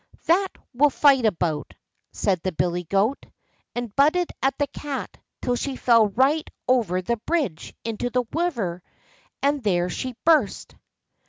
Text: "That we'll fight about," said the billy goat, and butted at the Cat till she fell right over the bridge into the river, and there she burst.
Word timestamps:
"That 0.25 0.47
we'll 0.73 0.89
fight 0.89 1.27
about," 1.27 1.75
said 2.11 2.41
the 2.41 2.51
billy 2.51 2.83
goat, 2.85 3.23
and 3.75 3.95
butted 3.95 4.31
at 4.41 4.57
the 4.57 4.65
Cat 4.65 5.15
till 5.43 5.55
she 5.55 5.75
fell 5.75 6.07
right 6.07 6.49
over 6.67 7.03
the 7.03 7.17
bridge 7.17 7.75
into 7.85 8.09
the 8.09 8.23
river, 8.33 8.81
and 9.43 9.61
there 9.61 9.89
she 9.91 10.15
burst. 10.25 10.73